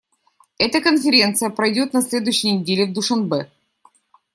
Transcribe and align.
Эта 0.57 0.81
Конференция 0.81 1.51
пройдет 1.51 1.93
на 1.93 2.01
следующей 2.01 2.53
неделе 2.53 2.87
в 2.87 2.93
Душанбе. 2.93 3.51